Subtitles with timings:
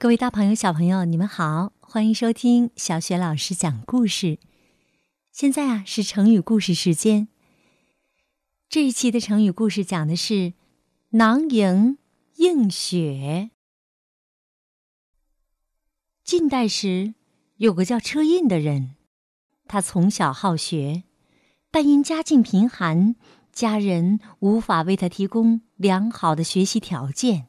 [0.00, 4.38] 各位大朋友、小朋友，你们好，欢迎收听小雪老师讲故事。
[5.32, 7.26] 现在啊，是成语故事时间。
[8.68, 10.52] 这一期的成语故事讲的是
[11.18, 11.98] “囊萤
[12.36, 13.50] 映雪”。
[16.22, 17.14] 晋代时，
[17.56, 18.94] 有个叫车胤的人，
[19.66, 21.02] 他从小好学，
[21.72, 23.16] 但因家境贫寒，
[23.50, 27.48] 家人无法为他提供良好的学习条件。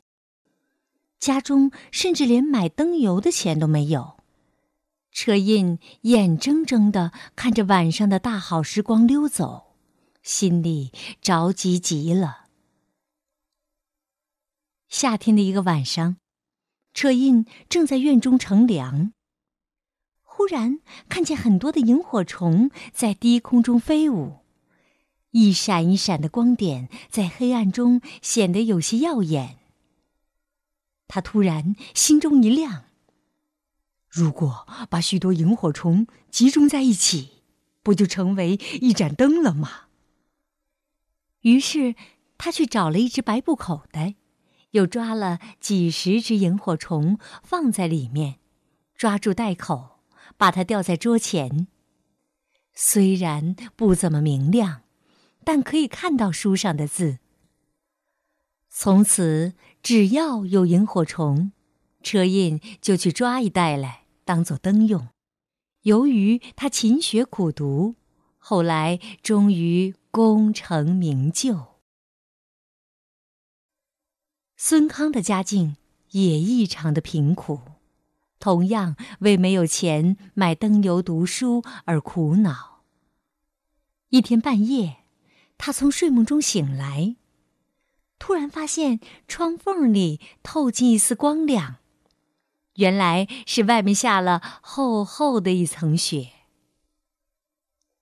[1.19, 4.17] 家中甚至连买灯油的钱都没有，
[5.11, 9.75] 车胤眼睁睁的看着晚上的大好时光溜走，
[10.23, 10.91] 心里
[11.21, 12.45] 着急极了。
[14.87, 16.15] 夏天的一个晚上，
[16.93, 19.11] 车胤正在院中乘凉，
[20.23, 20.79] 忽然
[21.09, 24.37] 看见很多的萤火虫在低空中飞舞，
[25.31, 29.58] 一闪一闪的光点在黑暗中显得有些耀眼。
[31.09, 32.85] 他突然心中一亮。
[34.07, 37.43] 如果把许多萤火虫集中在一起，
[37.83, 39.87] 不就成为一盏灯了吗？
[41.41, 41.95] 于是
[42.37, 44.15] 他去找了一只白布口袋，
[44.71, 48.39] 又抓了几十只萤火虫放在里面，
[48.95, 50.01] 抓住袋口，
[50.37, 51.67] 把它吊在桌前。
[52.73, 54.83] 虽然不怎么明亮，
[55.43, 57.19] 但可以看到书上的字。
[58.81, 59.51] 从此。
[59.83, 61.51] 只要有萤火虫，
[62.01, 65.09] 车胤就去抓一袋来当做灯用。
[65.81, 67.95] 由于他勤学苦读，
[68.37, 71.75] 后来终于功成名就。
[74.55, 75.75] 孙康的家境
[76.11, 77.59] 也异常的贫苦，
[78.39, 82.83] 同样为没有钱买灯油读书而苦恼。
[84.09, 84.99] 一天半夜，
[85.57, 87.17] 他从睡梦中醒来。
[88.19, 91.77] 突然发现窗缝里透进一丝光亮，
[92.75, 96.33] 原来是外面下了厚厚的一层雪。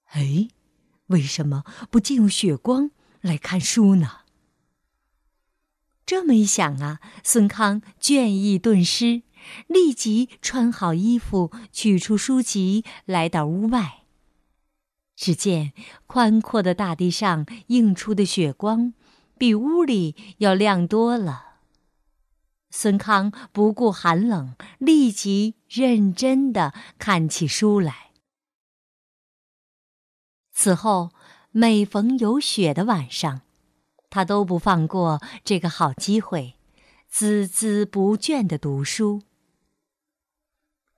[0.08, 0.50] 哎，
[1.08, 2.92] 为什么不借用雪光
[3.22, 4.22] 来看书呢？
[6.06, 9.22] 这么一想啊，孙康倦意顿失，
[9.68, 14.04] 立即穿好衣服，取出书籍，来到屋外。
[15.16, 15.74] 只见
[16.06, 18.94] 宽阔的大地上映出的雪光。
[19.38, 21.46] 比屋里要亮多了。
[22.70, 28.12] 孙康不顾寒冷，立即认真的看起书来。
[30.52, 31.12] 此后，
[31.52, 33.42] 每逢有雪的晚上，
[34.10, 36.56] 他都不放过这个好机会，
[37.12, 39.22] 孜孜不倦的读书。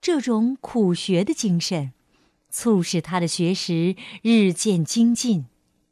[0.02, 1.94] 这种苦学的精神，
[2.50, 5.46] 促使他的学识日渐精进。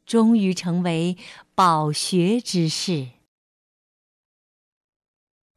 [0.06, 1.18] 终于成为
[1.58, 3.08] 饱学之士。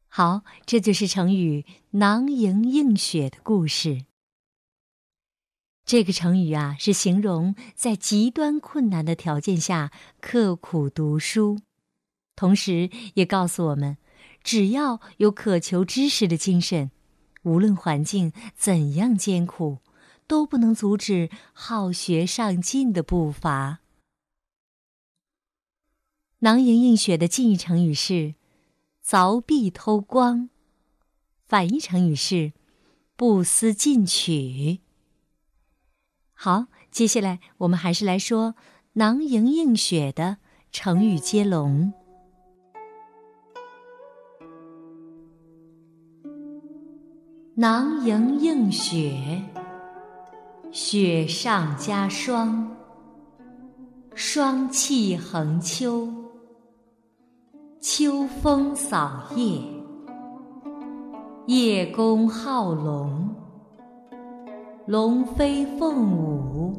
[0.08, 1.64] 好，这就是成语
[2.02, 4.06] “囊萤映雪”的故事。
[5.84, 11.60] 这个成语啊，是形容在极端困难的条件下刻苦读书，
[12.34, 13.96] 同时也告诉我们，
[14.42, 16.90] 只要有渴求知识的精神，
[17.44, 19.78] 无论环境怎样艰苦，
[20.26, 23.81] 都不能阻止好学上进的步伐。
[26.44, 28.34] 囊萤映雪的近义成语是
[29.06, 30.50] “凿壁偷光”，
[31.46, 32.52] 反义成语是
[33.14, 34.80] “不思进取”。
[36.34, 38.56] 好，接下来我们还是来说
[38.94, 40.38] “囊萤映雪”的
[40.72, 41.92] 成语接龙。
[47.54, 49.44] “囊萤映雪”，
[50.72, 52.76] 雪上加霜，
[54.16, 56.21] 霜气横秋。
[57.84, 59.60] 秋风扫叶，
[61.48, 63.28] 叶公好龙，
[64.86, 66.72] 龙飞凤舞，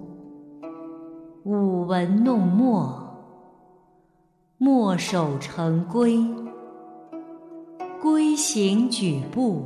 [1.43, 2.97] 舞文弄墨，
[4.57, 6.17] 墨守成规，
[8.01, 9.61] 规行矩步，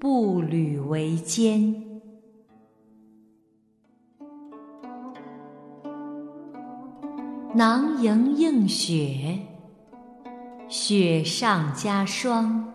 [0.00, 1.72] 步履维艰。
[7.54, 9.38] 囊萤映雪。
[10.70, 12.70] 雪上加霜，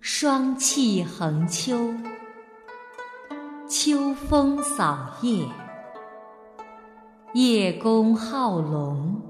[0.00, 1.94] 霜气横秋，
[3.68, 5.46] 秋风扫叶，
[7.32, 9.22] 叶公好龙，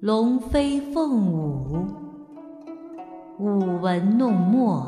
[0.00, 1.86] 龙飞凤舞，
[3.38, 4.84] 舞文弄墨，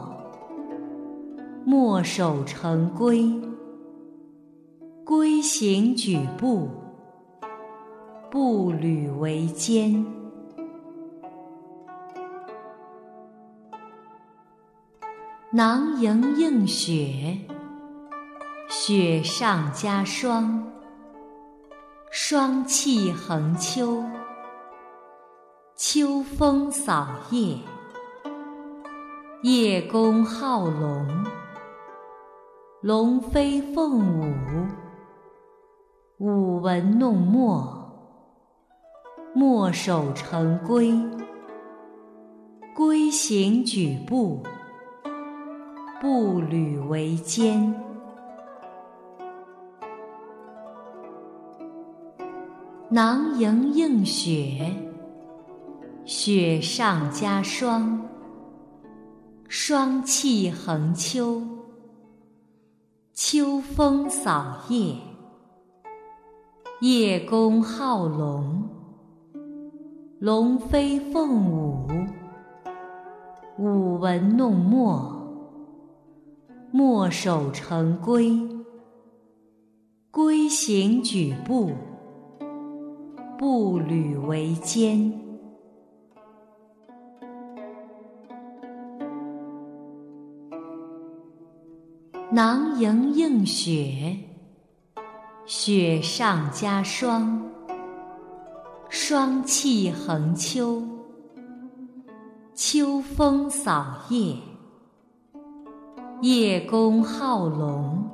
[1.65, 3.25] 墨守成规，
[5.05, 6.69] 规行矩步，
[8.33, 10.18] 步履维艰。
[15.58, 17.37] 囊萤映雪，
[18.69, 20.64] 雪上加霜。
[22.12, 24.05] 霜气横秋，
[25.75, 27.56] 秋风扫叶。
[29.43, 31.26] 叶公好龙，
[32.81, 34.32] 龙飞凤舞。
[36.19, 37.93] 舞文弄墨，
[39.34, 40.94] 墨守成规。
[42.76, 44.40] 规行矩步，
[46.00, 47.75] 步履维艰。
[52.89, 54.73] 囊萤映雪，
[56.05, 58.00] 雪上加霜。
[59.49, 61.43] 霜气横秋，
[63.12, 64.95] 秋风扫叶。
[66.81, 68.69] 叶公好龙，
[70.21, 71.89] 龙飞凤舞。
[73.59, 75.18] 舞文弄墨，
[76.70, 78.37] 墨守成规。
[80.11, 81.73] 规行矩步，
[83.38, 85.12] 步履维艰。
[92.31, 94.14] 囊萤映雪，
[95.47, 97.43] 雪上加霜。
[98.91, 100.82] 霜气横秋。
[102.55, 104.35] 秋风扫叶，
[106.20, 108.05] 叶公好龙，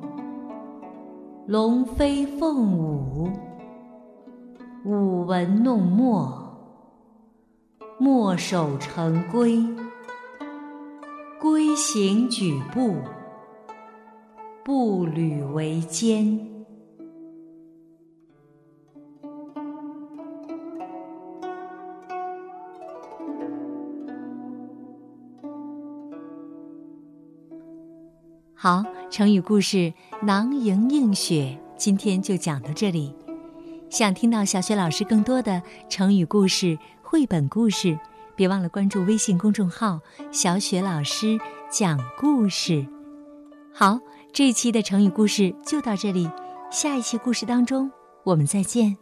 [1.46, 3.30] 龙飞凤舞。
[4.84, 6.30] 舞文弄墨，
[7.98, 9.66] 墨守成规。
[11.40, 12.96] 规行矩步，
[14.62, 16.38] 步履维艰。
[28.64, 29.92] 好，成语故事
[30.24, 33.14] “囊萤映雪”今天就讲到这里。
[33.90, 37.98] 想听到小雪老师更多的成语故事、绘本故事，
[38.34, 40.00] 别忘了关注微信公众号
[40.32, 41.38] “小雪老师
[41.70, 42.86] 讲故事”。
[43.70, 44.00] 好，
[44.32, 46.26] 这一期的成语故事就到这里，
[46.70, 48.96] 下一期故事当中我们再见。